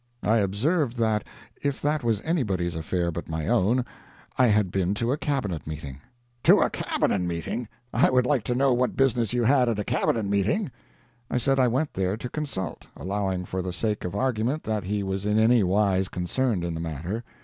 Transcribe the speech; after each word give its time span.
I 0.23 0.39
observed 0.39 0.97
that, 0.97 1.27
if 1.61 1.79
that 1.79 2.03
was 2.03 2.23
anybody's 2.23 2.73
affair 2.73 3.11
but 3.11 3.29
my 3.29 3.47
own, 3.47 3.85
I 4.35 4.47
had 4.47 4.71
been 4.71 4.95
to 4.95 5.11
a 5.11 5.17
Cabinet 5.19 5.67
meeting. 5.67 6.01
"To 6.41 6.59
a 6.59 6.71
Cabinet 6.71 7.21
meeting? 7.21 7.67
I 7.93 8.09
would 8.09 8.25
like 8.25 8.43
to 8.45 8.55
know 8.55 8.73
what 8.73 8.95
business 8.97 9.31
you 9.31 9.43
had 9.43 9.69
at 9.69 9.77
a 9.77 9.83
Cabinet 9.83 10.25
meeting?" 10.25 10.71
I 11.29 11.37
said 11.37 11.59
I 11.59 11.67
went 11.67 11.93
there 11.93 12.17
to 12.17 12.29
consult 12.31 12.87
allowing 12.97 13.45
for 13.45 13.61
the 13.61 13.73
sake 13.73 14.03
of 14.03 14.15
argument 14.15 14.63
that 14.63 14.85
he 14.85 15.03
was 15.03 15.27
in 15.27 15.37
any 15.37 15.61
wise 15.61 16.09
concerned 16.09 16.63
in 16.63 16.73
the 16.73 16.81
matter. 16.81 17.23